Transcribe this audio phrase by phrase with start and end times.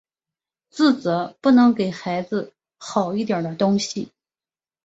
[0.71, 4.11] 自责不能给孩子好一点的东西